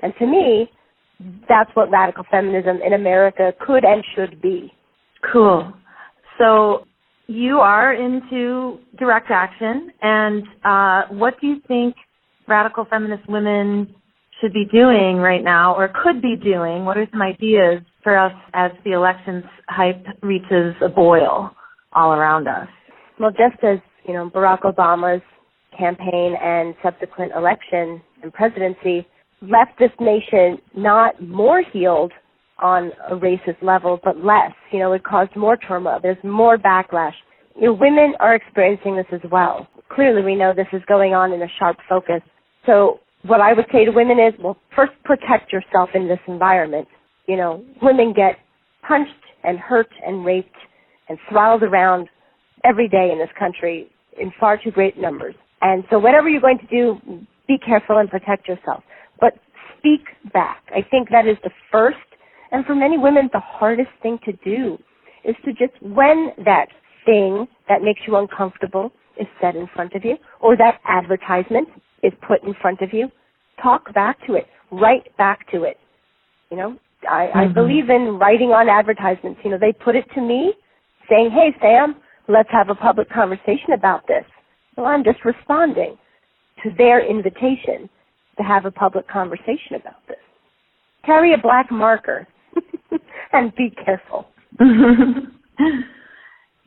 And 0.00 0.12
to 0.18 0.26
me, 0.26 0.70
that's 1.48 1.70
what 1.74 1.90
radical 1.90 2.24
feminism 2.30 2.80
in 2.84 2.92
America 2.92 3.52
could 3.66 3.84
and 3.84 4.04
should 4.14 4.42
be. 4.42 4.72
Cool. 5.32 5.72
So 6.38 6.86
you 7.26 7.58
are 7.58 7.94
into 7.94 8.78
direct 8.98 9.30
action, 9.30 9.90
and 10.02 10.42
uh, 10.64 11.02
what 11.14 11.40
do 11.40 11.46
you 11.46 11.56
think 11.66 11.94
radical 12.46 12.84
feminist 12.84 13.28
women 13.28 13.94
should 14.40 14.52
be 14.52 14.64
doing 14.64 15.16
right 15.16 15.42
now 15.42 15.74
or 15.74 15.90
could 16.02 16.20
be 16.20 16.36
doing? 16.36 16.84
What 16.84 16.96
are 16.96 17.06
some 17.10 17.22
ideas 17.22 17.82
for 18.02 18.16
us 18.18 18.32
as 18.54 18.70
the 18.84 18.92
elections 18.92 19.44
hype 19.68 20.04
reaches 20.22 20.74
a 20.82 20.88
boil 20.88 21.50
all 21.92 22.12
around 22.12 22.48
us? 22.48 22.68
Well, 23.18 23.30
just 23.30 23.62
as, 23.64 23.78
you 24.06 24.14
know, 24.14 24.30
Barack 24.30 24.62
Obama's 24.62 25.22
campaign 25.78 26.34
and 26.42 26.74
subsequent 26.82 27.32
election 27.34 28.00
and 28.22 28.32
presidency 28.32 29.06
left 29.42 29.78
this 29.78 29.90
nation 30.00 30.58
not 30.76 31.20
more 31.22 31.62
healed 31.72 32.12
on 32.58 32.90
a 33.10 33.14
racist 33.14 33.62
level, 33.62 34.00
but 34.02 34.24
less. 34.24 34.52
You 34.72 34.78
know, 34.78 34.92
it 34.92 35.04
caused 35.04 35.34
more 35.36 35.56
turmoil. 35.56 35.98
There's 36.02 36.22
more 36.24 36.56
backlash. 36.56 37.12
You 37.54 37.66
know, 37.66 37.72
women 37.74 38.14
are 38.20 38.34
experiencing 38.34 38.96
this 38.96 39.06
as 39.12 39.20
well. 39.30 39.66
Clearly, 39.90 40.22
we 40.22 40.34
know 40.34 40.52
this 40.54 40.66
is 40.72 40.82
going 40.86 41.14
on 41.14 41.32
in 41.32 41.42
a 41.42 41.48
sharp 41.58 41.76
focus. 41.88 42.20
So 42.64 43.00
what 43.26 43.40
I 43.40 43.52
would 43.52 43.66
say 43.72 43.84
to 43.84 43.90
women 43.90 44.18
is, 44.18 44.34
well, 44.42 44.56
first 44.74 44.92
protect 45.04 45.52
yourself 45.52 45.90
in 45.94 46.08
this 46.08 46.18
environment. 46.26 46.88
You 47.26 47.36
know, 47.36 47.64
women 47.82 48.12
get 48.14 48.36
punched 48.86 49.10
and 49.44 49.58
hurt 49.58 49.88
and 50.04 50.24
raped 50.24 50.56
and 51.08 51.18
throttled 51.28 51.62
around 51.62 52.08
every 52.64 52.88
day 52.88 53.10
in 53.12 53.18
this 53.18 53.30
country 53.38 53.88
in 54.20 54.32
far 54.40 54.58
too 54.62 54.70
great 54.70 54.98
numbers. 54.98 55.34
And 55.60 55.84
so 55.90 55.98
whatever 55.98 56.28
you're 56.28 56.40
going 56.40 56.58
to 56.58 56.66
do, 56.66 57.26
be 57.48 57.58
careful 57.58 57.98
and 57.98 58.10
protect 58.10 58.48
yourself. 58.48 58.82
But 59.20 59.34
speak 59.78 60.00
back. 60.32 60.62
I 60.70 60.82
think 60.90 61.08
that 61.10 61.26
is 61.26 61.36
the 61.44 61.50
first, 61.70 61.96
and 62.50 62.64
for 62.64 62.74
many 62.74 62.98
women, 62.98 63.30
the 63.32 63.40
hardest 63.40 63.90
thing 64.02 64.18
to 64.24 64.32
do 64.44 64.78
is 65.24 65.34
to 65.44 65.52
just, 65.52 65.80
when 65.82 66.30
that 66.44 66.66
thing 67.04 67.46
that 67.68 67.82
makes 67.82 68.00
you 68.06 68.16
uncomfortable 68.16 68.90
is 69.18 69.26
set 69.40 69.56
in 69.56 69.68
front 69.74 69.94
of 69.94 70.04
you, 70.04 70.16
or 70.40 70.56
that 70.56 70.80
advertisement 70.86 71.68
is 72.02 72.12
put 72.26 72.42
in 72.42 72.54
front 72.60 72.80
of 72.82 72.90
you, 72.92 73.08
talk 73.62 73.92
back 73.94 74.18
to 74.26 74.34
it, 74.34 74.46
write 74.70 75.16
back 75.16 75.50
to 75.52 75.64
it. 75.64 75.78
You 76.50 76.56
know, 76.56 76.76
I, 77.08 77.26
mm-hmm. 77.26 77.38
I 77.38 77.46
believe 77.48 77.90
in 77.90 78.18
writing 78.18 78.50
on 78.50 78.68
advertisements. 78.68 79.40
You 79.44 79.50
know, 79.50 79.58
they 79.58 79.72
put 79.72 79.96
it 79.96 80.04
to 80.14 80.20
me 80.20 80.52
saying, 81.08 81.30
hey, 81.30 81.54
Sam, 81.60 81.96
let's 82.28 82.48
have 82.50 82.68
a 82.68 82.74
public 82.74 83.10
conversation 83.10 83.72
about 83.74 84.06
this. 84.06 84.24
Well, 84.76 84.86
I'm 84.86 85.04
just 85.04 85.24
responding 85.24 85.96
to 86.62 86.70
their 86.76 87.08
invitation 87.08 87.88
to 88.38 88.42
have 88.42 88.64
a 88.64 88.70
public 88.70 89.08
conversation 89.08 89.76
about 89.76 90.06
this. 90.08 90.16
Carry 91.04 91.32
a 91.32 91.38
black 91.38 91.70
marker 91.70 92.26
and 93.32 93.54
be 93.54 93.70
careful. 93.84 94.26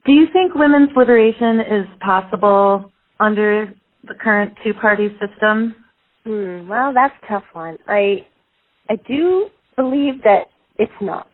Do 0.05 0.13
you 0.13 0.27
think 0.31 0.55
women's 0.55 0.89
liberation 0.95 1.59
is 1.59 1.85
possible 2.01 2.91
under 3.19 3.73
the 4.07 4.15
current 4.15 4.53
two 4.63 4.73
party 4.73 5.09
system? 5.19 5.75
Hmm, 6.25 6.67
well, 6.67 6.93
that's 6.93 7.13
a 7.23 7.27
tough 7.27 7.43
one. 7.53 7.77
I 7.87 8.25
I 8.89 8.95
do 9.07 9.49
believe 9.75 10.23
that 10.23 10.45
it's 10.77 10.91
not, 11.01 11.27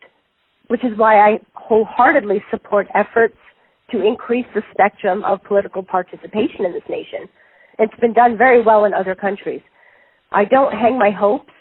which 0.68 0.84
is 0.84 0.96
why 0.96 1.18
I 1.18 1.40
wholeheartedly 1.54 2.42
support 2.50 2.86
efforts 2.94 3.36
to 3.90 4.04
increase 4.04 4.46
the 4.54 4.62
spectrum 4.72 5.24
of 5.24 5.42
political 5.44 5.82
participation 5.82 6.64
in 6.64 6.72
this 6.72 6.82
nation. 6.88 7.28
It's 7.78 7.94
been 8.00 8.12
done 8.12 8.36
very 8.36 8.62
well 8.62 8.84
in 8.84 8.94
other 8.94 9.14
countries. 9.14 9.62
I 10.32 10.44
don't 10.44 10.72
hang 10.72 10.98
my 10.98 11.10
hopes 11.10 11.52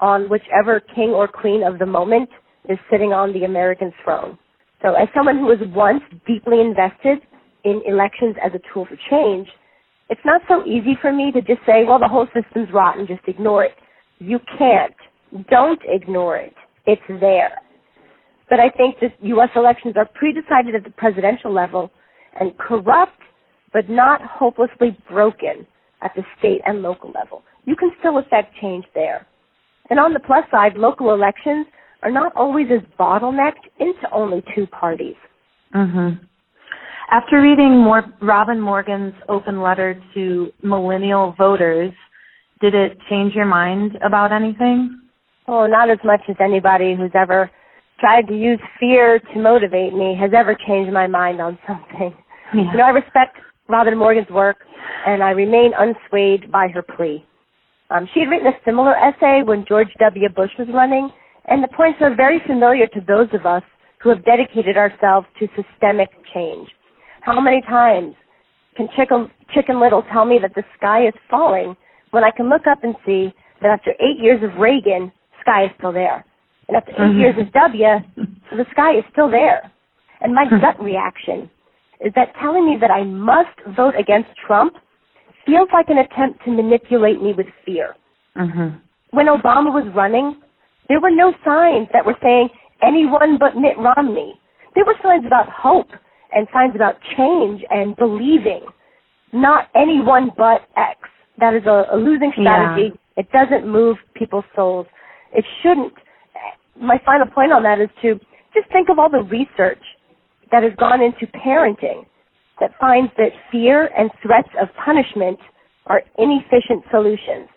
on 0.00 0.28
whichever 0.28 0.80
king 0.94 1.10
or 1.10 1.28
queen 1.28 1.62
of 1.62 1.78
the 1.78 1.86
moment 1.86 2.28
is 2.68 2.78
sitting 2.90 3.12
on 3.12 3.32
the 3.32 3.44
American 3.44 3.92
throne. 4.04 4.38
So 4.82 4.94
as 4.94 5.08
someone 5.14 5.38
who 5.38 5.46
was 5.46 5.58
once 5.74 6.02
deeply 6.26 6.60
invested 6.60 7.18
in 7.64 7.82
elections 7.86 8.36
as 8.44 8.52
a 8.54 8.60
tool 8.72 8.86
for 8.86 8.96
change, 9.10 9.48
it's 10.10 10.20
not 10.24 10.42
so 10.48 10.66
easy 10.66 10.98
for 11.00 11.12
me 11.12 11.30
to 11.32 11.40
just 11.40 11.60
say, 11.64 11.84
well, 11.86 12.00
the 12.00 12.08
whole 12.08 12.26
system's 12.34 12.68
rotten, 12.72 13.06
just 13.06 13.22
ignore 13.28 13.64
it. 13.64 13.76
You 14.18 14.40
can't. 14.58 14.94
Don't 15.48 15.80
ignore 15.86 16.36
it. 16.36 16.54
It's 16.86 17.02
there. 17.20 17.62
But 18.50 18.58
I 18.58 18.68
think 18.70 18.96
that 19.00 19.14
U.S. 19.22 19.50
elections 19.54 19.94
are 19.96 20.08
pre-decided 20.12 20.74
at 20.74 20.82
the 20.82 20.90
presidential 20.90 21.54
level 21.54 21.92
and 22.38 22.58
corrupt, 22.58 23.20
but 23.72 23.88
not 23.88 24.20
hopelessly 24.22 24.98
broken 25.08 25.64
at 26.02 26.10
the 26.16 26.22
state 26.38 26.60
and 26.66 26.82
local 26.82 27.12
level. 27.12 27.42
You 27.64 27.76
can 27.76 27.92
still 28.00 28.18
affect 28.18 28.54
change 28.60 28.84
there. 28.94 29.26
And 29.90 30.00
on 30.00 30.12
the 30.12 30.20
plus 30.20 30.44
side, 30.50 30.74
local 30.76 31.14
elections 31.14 31.66
are 32.02 32.10
not 32.10 32.32
always 32.34 32.66
as 32.72 32.80
bottlenecked 32.98 33.68
into 33.78 34.10
only 34.12 34.42
two 34.56 34.66
parties. 34.66 35.16
Mm-hmm. 35.74 36.24
After 37.10 37.42
reading 37.42 37.76
more, 37.76 38.04
Robin 38.22 38.60
Morgan's 38.60 39.14
open 39.28 39.60
letter 39.60 40.00
to 40.14 40.52
millennial 40.62 41.34
voters, 41.36 41.92
did 42.60 42.72
it 42.72 42.98
change 43.08 43.34
your 43.34 43.46
mind 43.46 43.98
about 44.06 44.30
anything? 44.30 45.00
Oh, 45.48 45.66
not 45.66 45.90
as 45.90 45.98
much 46.04 46.20
as 46.28 46.36
anybody 46.38 46.94
who's 46.96 47.10
ever 47.14 47.50
tried 47.98 48.28
to 48.28 48.36
use 48.38 48.60
fear 48.78 49.18
to 49.18 49.40
motivate 49.40 49.92
me 49.92 50.16
has 50.20 50.30
ever 50.36 50.56
changed 50.68 50.92
my 50.92 51.08
mind 51.08 51.40
on 51.40 51.58
something. 51.66 52.14
Yeah. 52.54 52.70
You 52.70 52.78
know, 52.78 52.84
I 52.84 52.90
respect 52.90 53.38
Robin 53.68 53.98
Morgan's 53.98 54.30
work, 54.30 54.58
and 55.04 55.20
I 55.20 55.30
remain 55.30 55.72
unswayed 55.72 56.50
by 56.50 56.68
her 56.68 56.82
plea. 56.82 57.24
Um, 57.90 58.08
she 58.14 58.20
had 58.20 58.28
written 58.28 58.46
a 58.46 58.58
similar 58.64 58.94
essay 58.94 59.42
when 59.44 59.64
George 59.66 59.88
W. 59.98 60.28
Bush 60.28 60.50
was 60.58 60.68
running, 60.72 61.10
and 61.46 61.62
the 61.62 61.68
points 61.76 61.98
are 62.02 62.14
very 62.14 62.40
familiar 62.46 62.86
to 62.86 63.00
those 63.00 63.28
of 63.32 63.46
us 63.46 63.64
who 64.00 64.10
have 64.10 64.24
dedicated 64.24 64.76
ourselves 64.76 65.26
to 65.40 65.48
systemic 65.56 66.10
change. 66.32 66.68
How 67.22 67.40
many 67.40 67.62
times 67.62 68.14
can 68.76 68.88
Chicken, 68.96 69.30
Chicken 69.54 69.80
Little 69.80 70.02
tell 70.12 70.24
me 70.24 70.38
that 70.40 70.54
the 70.54 70.64
sky 70.76 71.06
is 71.06 71.14
falling 71.28 71.76
when 72.10 72.24
I 72.24 72.30
can 72.30 72.48
look 72.48 72.66
up 72.66 72.82
and 72.82 72.94
see 73.06 73.32
that 73.62 73.68
after 73.68 73.92
eight 74.00 74.18
years 74.20 74.42
of 74.42 74.58
Reagan, 74.58 75.12
sky 75.40 75.64
is 75.64 75.70
still 75.78 75.92
there. 75.92 76.24
And 76.68 76.76
after 76.76 76.92
8 76.92 76.98
mm-hmm. 76.98 77.20
years 77.20 77.34
of 77.38 77.52
W, 77.52 77.86
the 78.52 78.64
sky 78.70 78.98
is 78.98 79.04
still 79.10 79.28
there. 79.28 79.72
And 80.20 80.34
my 80.34 80.44
gut 80.48 80.80
reaction 80.80 81.50
is 82.00 82.12
that 82.14 82.32
telling 82.40 82.64
me 82.64 82.76
that 82.80 82.90
I 82.90 83.02
must 83.02 83.58
vote 83.76 83.94
against 83.98 84.28
Trump 84.46 84.74
feels 85.44 85.68
like 85.72 85.88
an 85.88 85.98
attempt 85.98 86.44
to 86.44 86.50
manipulate 86.52 87.20
me 87.20 87.32
with 87.36 87.46
fear. 87.66 87.96
Mm-hmm. 88.36 88.76
When 89.10 89.26
Obama 89.26 89.74
was 89.74 89.90
running, 89.96 90.40
there 90.88 91.00
were 91.00 91.10
no 91.10 91.32
signs 91.44 91.88
that 91.92 92.06
were 92.06 92.16
saying 92.22 92.50
anyone 92.82 93.36
but 93.38 93.56
Mitt 93.56 93.76
Romney. 93.76 94.38
There 94.76 94.84
were 94.84 94.94
signs 95.02 95.26
about 95.26 95.48
hope 95.48 95.90
and 96.32 96.46
signs 96.52 96.74
about 96.74 96.96
change 97.16 97.62
and 97.70 97.96
believing. 97.96 98.66
Not 99.32 99.68
anyone 99.74 100.30
but 100.36 100.62
X. 100.76 100.98
That 101.38 101.54
is 101.54 101.62
a, 101.66 101.84
a 101.92 101.96
losing 101.96 102.32
strategy. 102.38 102.90
Yeah. 102.92 103.22
It 103.22 103.32
doesn't 103.32 103.70
move 103.70 103.96
people's 104.14 104.44
souls. 104.54 104.86
It 105.32 105.44
shouldn't. 105.62 105.92
My 106.80 107.00
final 107.04 107.26
point 107.26 107.52
on 107.52 107.62
that 107.62 107.80
is 107.80 107.90
to 108.02 108.14
just 108.54 108.70
think 108.72 108.88
of 108.88 108.98
all 108.98 109.10
the 109.10 109.22
research 109.22 109.82
that 110.50 110.62
has 110.62 110.72
gone 110.78 111.00
into 111.00 111.26
parenting 111.38 112.06
that 112.60 112.72
finds 112.78 113.12
that 113.16 113.30
fear 113.50 113.90
and 113.96 114.10
threats 114.22 114.48
of 114.60 114.68
punishment 114.84 115.38
are 115.86 116.02
inefficient 116.18 116.84
solutions, 116.90 117.48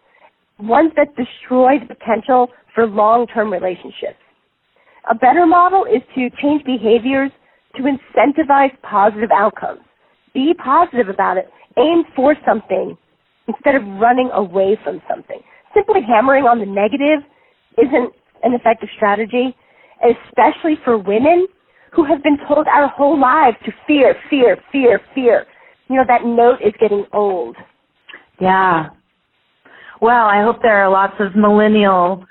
ones 0.60 0.92
that 0.96 1.08
destroy 1.16 1.80
the 1.80 1.94
potential 1.94 2.48
for 2.74 2.88
long-term 2.88 3.52
relationships. 3.52 4.20
A 5.10 5.16
better 5.16 5.46
model 5.46 5.86
is 5.86 6.02
to 6.16 6.30
change 6.42 6.64
behaviors 6.64 7.32
to 7.76 7.84
incentivize 7.84 8.72
positive 8.82 9.32
outcomes. 9.32 9.82
Be 10.34 10.54
positive 10.54 11.10
about 11.10 11.38
it. 11.38 11.50
Aim 11.78 12.04
for 12.16 12.36
something 12.46 12.98
instead 13.48 13.76
of 13.76 13.84
running 14.00 14.30
away 14.34 14.78
from 14.84 15.02
something. 15.10 15.40
Simply 15.74 16.02
hammering 16.08 16.46
on 16.46 16.60
the 16.60 16.66
negative 16.66 17.28
isn't 17.78 18.14
an 18.44 18.54
effective 18.54 18.90
strategy, 18.96 19.56
especially 20.04 20.76
for 20.84 20.98
women 20.98 21.48
who 21.96 22.04
have 22.06 22.24
been 22.24 22.38
told 22.48 22.68
our 22.68 22.88
whole 22.88 23.20
lives 23.20 23.58
to 23.66 23.72
fear, 23.88 24.16
fear, 24.30 24.58
fear, 24.72 25.00
fear. 25.14 25.46
You 25.90 25.98
know, 25.98 26.04
that 26.08 26.26
note 26.26 26.60
is 26.66 26.74
getting 26.80 27.06
old. 27.14 27.56
Yeah. 28.40 28.90
Well, 30.02 30.26
I 30.26 30.44
hope 30.44 30.62
there 30.62 30.84
are 30.84 30.90
lots 30.90 31.14
of 31.20 31.36
millennial 31.36 32.26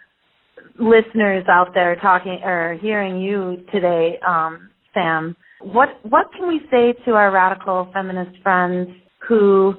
listeners 0.78 1.44
out 1.48 1.72
there 1.74 1.96
talking 1.96 2.40
or 2.42 2.78
hearing 2.80 3.20
you 3.20 3.64
today, 3.72 4.18
um, 4.26 4.70
Sam. 4.94 5.36
What 5.60 5.88
what 6.02 6.26
can 6.36 6.48
we 6.48 6.60
say 6.70 6.94
to 7.04 7.12
our 7.12 7.30
radical 7.30 7.88
feminist 7.92 8.42
friends 8.42 8.88
who 9.28 9.74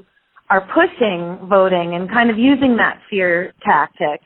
are 0.50 0.62
pushing 0.74 1.48
voting 1.50 1.96
and 1.96 2.10
kind 2.10 2.30
of 2.30 2.38
using 2.38 2.78
that 2.78 3.00
fear 3.10 3.54
tactic 3.64 4.22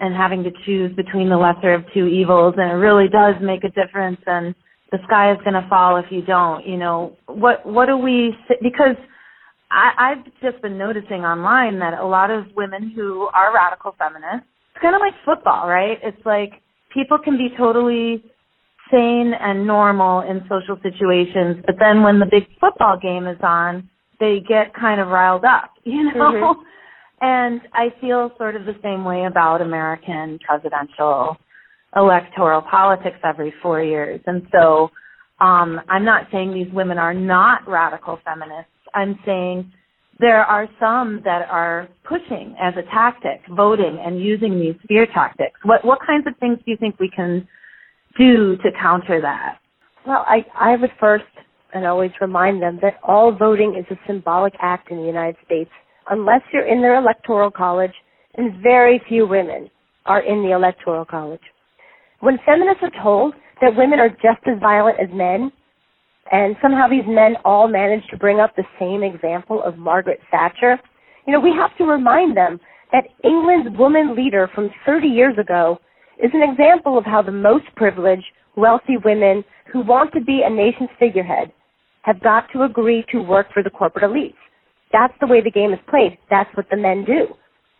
and 0.00 0.14
having 0.14 0.42
to 0.42 0.50
choose 0.66 0.94
between 0.96 1.28
the 1.28 1.36
lesser 1.36 1.72
of 1.74 1.84
two 1.94 2.06
evils 2.06 2.54
and 2.56 2.70
it 2.70 2.74
really 2.74 3.08
does 3.08 3.34
make 3.40 3.62
a 3.64 3.68
difference 3.68 4.20
and 4.26 4.54
the 4.90 4.98
sky 5.06 5.30
is 5.30 5.38
going 5.44 5.54
to 5.54 5.66
fall 5.68 5.96
if 5.96 6.06
you 6.10 6.22
don't 6.22 6.66
you 6.66 6.76
know 6.76 7.16
what 7.26 7.64
what 7.64 7.86
do 7.86 7.96
we 7.96 8.34
because 8.62 8.96
I, 9.72 10.12
I've 10.12 10.24
just 10.42 10.62
been 10.62 10.76
noticing 10.76 11.24
online 11.24 11.78
that 11.78 11.94
a 11.94 12.06
lot 12.06 12.30
of 12.30 12.44
women 12.54 12.92
who 12.94 13.28
are 13.32 13.54
radical 13.54 13.94
feminists, 13.98 14.46
it's 14.74 14.82
kind 14.82 14.94
of 14.94 15.00
like 15.00 15.14
football, 15.24 15.66
right? 15.66 15.98
It's 16.02 16.20
like 16.26 16.60
people 16.92 17.18
can 17.18 17.38
be 17.38 17.48
totally 17.56 18.22
sane 18.92 19.32
and 19.40 19.66
normal 19.66 20.20
in 20.20 20.42
social 20.42 20.76
situations, 20.82 21.64
but 21.66 21.76
then 21.80 22.02
when 22.02 22.20
the 22.20 22.26
big 22.30 22.44
football 22.60 22.98
game 23.00 23.26
is 23.26 23.38
on, 23.42 23.88
they 24.20 24.38
get 24.46 24.74
kind 24.74 25.00
of 25.00 25.08
riled 25.08 25.44
up, 25.44 25.72
you 25.84 26.04
know? 26.04 26.32
Mm-hmm. 26.32 26.62
And 27.24 27.60
I 27.72 27.94
feel 28.00 28.32
sort 28.36 28.56
of 28.56 28.64
the 28.64 28.76
same 28.82 29.04
way 29.04 29.24
about 29.24 29.62
American 29.62 30.38
presidential 30.46 31.36
electoral 31.94 32.62
politics 32.62 33.18
every 33.24 33.54
four 33.62 33.82
years. 33.82 34.20
And 34.26 34.42
so 34.50 34.90
um, 35.40 35.80
I'm 35.88 36.04
not 36.04 36.26
saying 36.32 36.52
these 36.52 36.72
women 36.72 36.98
are 36.98 37.14
not 37.14 37.66
radical 37.68 38.18
feminists. 38.24 38.70
I'm 38.94 39.18
saying 39.24 39.72
there 40.18 40.44
are 40.44 40.68
some 40.80 41.20
that 41.24 41.48
are 41.50 41.88
pushing 42.04 42.54
as 42.60 42.74
a 42.76 42.82
tactic 42.90 43.40
voting 43.54 44.02
and 44.04 44.20
using 44.20 44.58
these 44.58 44.76
fear 44.88 45.06
tactics. 45.06 45.58
What 45.64 45.84
what 45.84 45.98
kinds 46.06 46.26
of 46.26 46.36
things 46.38 46.58
do 46.64 46.70
you 46.70 46.76
think 46.76 46.98
we 47.00 47.10
can 47.10 47.46
do 48.18 48.56
to 48.58 48.70
counter 48.80 49.20
that? 49.20 49.58
Well, 50.06 50.24
I, 50.26 50.44
I 50.58 50.76
would 50.76 50.90
first 50.98 51.24
and 51.74 51.86
always 51.86 52.10
remind 52.20 52.60
them 52.60 52.78
that 52.82 52.98
all 53.02 53.34
voting 53.34 53.76
is 53.78 53.86
a 53.90 54.00
symbolic 54.06 54.54
act 54.60 54.90
in 54.90 54.98
the 54.98 55.06
United 55.06 55.36
States 55.44 55.70
unless 56.10 56.42
you're 56.52 56.66
in 56.66 56.80
their 56.80 56.96
electoral 56.96 57.50
college, 57.50 57.92
and 58.36 58.62
very 58.62 59.00
few 59.08 59.26
women 59.26 59.70
are 60.06 60.20
in 60.20 60.42
the 60.42 60.52
electoral 60.52 61.04
college. 61.04 61.40
When 62.20 62.38
feminists 62.44 62.82
are 62.82 63.02
told 63.02 63.34
that 63.60 63.76
women 63.76 64.00
are 64.00 64.08
just 64.08 64.46
as 64.46 64.58
violent 64.60 64.98
as 65.00 65.08
men, 65.12 65.52
and 66.30 66.56
somehow 66.62 66.88
these 66.88 67.06
men 67.06 67.34
all 67.44 67.68
manage 67.68 68.06
to 68.10 68.16
bring 68.16 68.40
up 68.40 68.54
the 68.56 68.64
same 68.80 69.02
example 69.02 69.62
of 69.62 69.78
Margaret 69.78 70.20
Thatcher, 70.30 70.78
you 71.26 71.32
know, 71.32 71.40
we 71.40 71.52
have 71.56 71.76
to 71.78 71.84
remind 71.84 72.36
them 72.36 72.58
that 72.90 73.04
England's 73.24 73.76
woman 73.78 74.16
leader 74.16 74.50
from 74.54 74.70
30 74.84 75.08
years 75.08 75.36
ago 75.38 75.78
is 76.22 76.30
an 76.34 76.42
example 76.42 76.98
of 76.98 77.04
how 77.04 77.22
the 77.22 77.32
most 77.32 77.64
privileged, 77.76 78.24
wealthy 78.56 78.96
women 79.04 79.44
who 79.72 79.80
want 79.80 80.12
to 80.12 80.20
be 80.20 80.42
a 80.44 80.50
nation's 80.50 80.90
figurehead 80.98 81.52
have 82.02 82.20
got 82.20 82.46
to 82.52 82.62
agree 82.62 83.04
to 83.12 83.22
work 83.22 83.46
for 83.52 83.62
the 83.62 83.70
corporate 83.70 84.04
elites. 84.04 84.34
That's 84.92 85.14
the 85.20 85.26
way 85.26 85.40
the 85.40 85.50
game 85.50 85.72
is 85.72 85.78
played. 85.88 86.18
That's 86.30 86.50
what 86.54 86.66
the 86.70 86.76
men 86.76 87.04
do. 87.04 87.28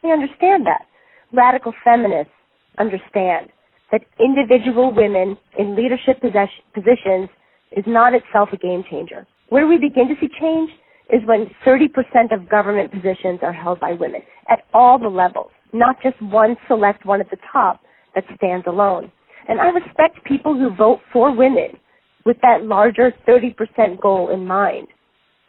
They 0.02 0.10
understand 0.10 0.66
that. 0.66 0.86
Radical 1.32 1.72
feminists 1.84 2.32
understand 2.78 3.48
that 3.90 4.02
individual 4.18 4.94
women 4.94 5.36
in 5.58 5.76
leadership 5.76 6.20
positions 6.20 7.28
is 7.76 7.84
not 7.86 8.14
itself 8.14 8.48
a 8.52 8.56
game 8.56 8.84
changer. 8.90 9.26
Where 9.50 9.66
we 9.66 9.76
begin 9.76 10.08
to 10.08 10.14
see 10.20 10.28
change 10.40 10.70
is 11.12 11.20
when 11.26 11.50
30% 11.66 12.32
of 12.32 12.48
government 12.48 12.90
positions 12.90 13.40
are 13.42 13.52
held 13.52 13.80
by 13.80 13.92
women 13.92 14.22
at 14.48 14.60
all 14.72 14.98
the 14.98 15.08
levels, 15.08 15.50
not 15.74 15.96
just 16.02 16.20
one 16.22 16.56
select 16.68 17.04
one 17.04 17.20
at 17.20 17.30
the 17.30 17.36
top 17.52 17.80
that 18.14 18.24
stands 18.36 18.66
alone. 18.66 19.10
And 19.48 19.60
I 19.60 19.68
respect 19.68 20.24
people 20.24 20.54
who 20.54 20.74
vote 20.74 21.00
for 21.12 21.34
women 21.34 21.78
with 22.24 22.36
that 22.42 22.64
larger 22.64 23.12
30% 23.26 24.00
goal 24.00 24.30
in 24.30 24.46
mind. 24.46 24.88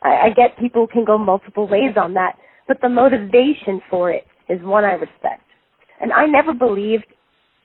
I, 0.02 0.28
I 0.28 0.30
get 0.32 0.58
people 0.60 0.88
can 0.88 1.06
go 1.06 1.18
multiple 1.18 1.68
ways 1.68 1.96
on 1.98 2.14
that, 2.16 2.38
but 2.68 2.78
the 2.82 2.90
motivation 2.90 3.82
for 3.90 4.12
it 4.12 4.26
is 4.50 4.62
one 4.64 4.84
I 4.84 4.94
respect. 4.94 5.44
And 6.02 6.12
I 6.12 6.26
never 6.26 6.54
believed 6.54 7.06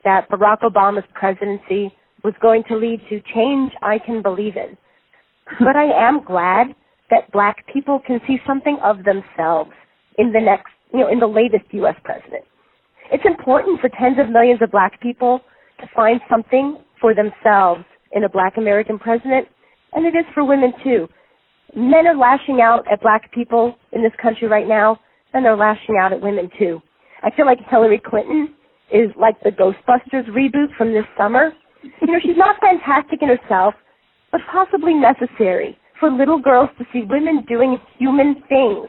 that 0.03 0.29
Barack 0.29 0.61
Obama's 0.61 1.07
presidency 1.13 1.93
was 2.23 2.33
going 2.41 2.63
to 2.69 2.77
lead 2.77 3.01
to 3.09 3.21
change 3.33 3.71
I 3.81 3.99
can 3.99 4.21
believe 4.21 4.55
in. 4.55 4.77
But 5.59 5.75
I 5.75 6.07
am 6.07 6.23
glad 6.23 6.67
that 7.09 7.31
black 7.31 7.65
people 7.73 7.99
can 8.05 8.19
see 8.27 8.37
something 8.45 8.77
of 8.83 8.97
themselves 9.03 9.71
in 10.17 10.31
the 10.31 10.39
next, 10.39 10.71
you 10.93 10.99
know, 10.99 11.09
in 11.09 11.19
the 11.19 11.27
latest 11.27 11.65
U.S. 11.71 11.95
president. 12.03 12.43
It's 13.11 13.23
important 13.25 13.81
for 13.81 13.89
tens 13.89 14.17
of 14.19 14.29
millions 14.29 14.61
of 14.61 14.71
black 14.71 15.01
people 15.01 15.41
to 15.79 15.87
find 15.95 16.19
something 16.29 16.77
for 16.99 17.13
themselves 17.13 17.83
in 18.11 18.23
a 18.23 18.29
black 18.29 18.57
American 18.57 18.99
president, 18.99 19.47
and 19.93 20.05
it 20.05 20.17
is 20.17 20.25
for 20.33 20.43
women 20.43 20.73
too. 20.83 21.07
Men 21.75 22.07
are 22.07 22.17
lashing 22.17 22.61
out 22.61 22.85
at 22.91 23.01
black 23.01 23.31
people 23.31 23.75
in 23.91 24.03
this 24.03 24.13
country 24.21 24.47
right 24.47 24.67
now, 24.67 24.99
and 25.33 25.45
they're 25.45 25.57
lashing 25.57 25.97
out 25.99 26.13
at 26.13 26.21
women 26.21 26.49
too. 26.57 26.81
I 27.23 27.29
feel 27.35 27.45
like 27.45 27.59
Hillary 27.69 28.01
Clinton 28.03 28.53
is 28.91 29.11
like 29.19 29.39
the 29.43 29.51
Ghostbusters 29.51 30.27
reboot 30.29 30.75
from 30.77 30.93
this 30.93 31.05
summer 31.17 31.51
you 31.83 32.07
know, 32.07 32.19
she's 32.21 32.37
not 32.37 32.59
fantastic 32.59 33.21
in 33.21 33.29
herself, 33.29 33.73
but 34.31 34.41
possibly 34.51 34.93
necessary 34.93 35.77
for 35.99 36.09
little 36.11 36.39
girls 36.39 36.69
to 36.77 36.85
see 36.91 37.03
women 37.09 37.45
doing 37.47 37.77
human 37.97 38.35
things, 38.47 38.87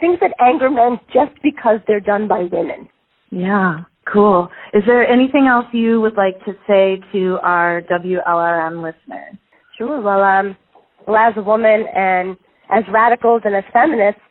things 0.00 0.18
that 0.20 0.32
anger 0.40 0.70
men 0.70 0.98
just 1.12 1.32
because 1.42 1.80
they're 1.86 2.00
done 2.00 2.28
by 2.28 2.48
women. 2.50 2.88
Yeah, 3.36 3.80
cool. 4.10 4.48
Is 4.72 4.82
there 4.86 5.06
anything 5.06 5.46
else 5.46 5.66
you 5.70 6.00
would 6.00 6.16
like 6.16 6.42
to 6.46 6.52
say 6.66 7.02
to 7.12 7.36
our 7.42 7.82
WLRM 7.82 8.82
listeners? 8.82 9.36
Sure. 9.76 10.00
Well, 10.00 10.22
um, 10.22 10.56
well, 11.06 11.18
as 11.18 11.34
a 11.36 11.42
woman 11.42 11.84
and 11.94 12.38
as 12.74 12.82
radicals 12.90 13.42
and 13.44 13.54
as 13.54 13.62
feminists, 13.74 14.22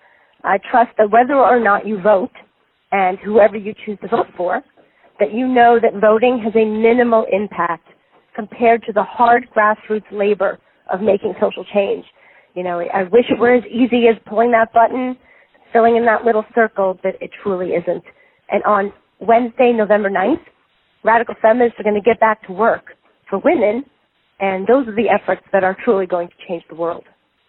I 0.44 0.58
trust 0.72 0.89
that 0.98 1.12
whether 1.12 1.36
or 1.36 1.60
not 1.60 1.86
you 1.86 2.02
vote, 2.02 2.32
and 2.91 3.20
whoever 3.20 3.58
you 3.58 3.76
choose 3.86 4.00
to 4.02 4.08
vote 4.08 4.28
for, 4.36 4.63
that 5.20 5.32
you 5.32 5.48
know 5.48 5.78
that 5.80 6.02
voting 6.02 6.41
has 6.44 6.54
a 6.56 6.65
minimal 6.65 7.26
impact 7.32 7.88
compared 8.36 8.84
to 8.86 8.91
the 8.91 9.04
hard 9.04 9.48
grassroots 9.56 10.12
labor 10.12 10.58
of 10.91 11.02
making 11.02 11.36
social 11.39 11.65
change. 11.74 12.06
You 12.56 12.63
know, 12.63 12.80
I 12.80 13.04
wish 13.04 13.26
it 13.30 13.39
were 13.39 13.54
as 13.54 13.63
easy 13.65 14.08
as 14.10 14.18
pulling 14.28 14.52
that 14.52 14.74
button, 14.74 15.15
filling 15.72 15.96
in 15.96 16.06
that 16.06 16.26
little 16.26 16.46
circle, 16.56 16.98
but 17.04 17.13
it 17.22 17.30
truly 17.44 17.70
isn't. 17.70 18.04
And 18.49 18.63
on 18.63 18.93
Wednesday, 19.19 19.73
November 19.73 20.10
9th, 20.10 20.41
radical 21.03 21.36
feminists 21.41 21.79
are 21.79 21.84
going 21.84 21.95
to 21.95 22.01
get 22.01 22.19
back 22.19 22.45
to 22.47 22.53
work 22.53 22.93
for 23.29 23.39
women, 23.39 23.84
and 24.39 24.67
those 24.67 24.88
are 24.88 24.95
the 24.95 25.10
efforts 25.10 25.41
that 25.51 25.63
are 25.63 25.77
truly 25.84 26.05
going 26.05 26.27
to 26.27 26.34
change 26.47 26.63
the 26.69 26.75
world. 26.75 27.05